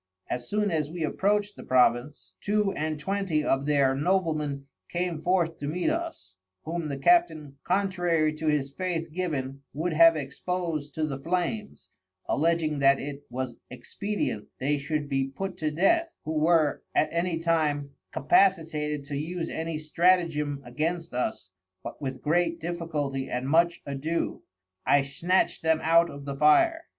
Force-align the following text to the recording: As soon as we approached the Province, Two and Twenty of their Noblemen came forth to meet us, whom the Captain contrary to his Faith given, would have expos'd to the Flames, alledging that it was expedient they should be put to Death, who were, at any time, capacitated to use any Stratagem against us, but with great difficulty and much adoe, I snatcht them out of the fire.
As 0.31 0.49
soon 0.49 0.71
as 0.71 0.89
we 0.89 1.03
approached 1.03 1.55
the 1.55 1.61
Province, 1.63 2.33
Two 2.41 2.71
and 2.71 2.99
Twenty 2.99 3.43
of 3.43 3.67
their 3.67 3.93
Noblemen 3.93 4.65
came 4.89 5.21
forth 5.21 5.59
to 5.59 5.67
meet 5.67 5.91
us, 5.91 6.33
whom 6.63 6.87
the 6.87 6.97
Captain 6.97 7.57
contrary 7.63 8.33
to 8.33 8.47
his 8.47 8.71
Faith 8.73 9.11
given, 9.13 9.61
would 9.75 9.93
have 9.93 10.15
expos'd 10.15 10.95
to 10.95 11.05
the 11.05 11.19
Flames, 11.19 11.91
alledging 12.27 12.79
that 12.79 12.99
it 12.99 13.21
was 13.29 13.57
expedient 13.69 14.47
they 14.59 14.79
should 14.79 15.07
be 15.07 15.27
put 15.27 15.55
to 15.57 15.69
Death, 15.69 16.11
who 16.25 16.33
were, 16.33 16.81
at 16.95 17.13
any 17.13 17.37
time, 17.37 17.91
capacitated 18.11 19.05
to 19.05 19.15
use 19.15 19.49
any 19.49 19.77
Stratagem 19.77 20.63
against 20.65 21.13
us, 21.13 21.51
but 21.83 22.01
with 22.01 22.23
great 22.23 22.59
difficulty 22.59 23.29
and 23.29 23.47
much 23.47 23.83
adoe, 23.85 24.41
I 24.83 25.01
snatcht 25.03 25.61
them 25.61 25.79
out 25.83 26.09
of 26.09 26.25
the 26.25 26.35
fire. 26.35 26.85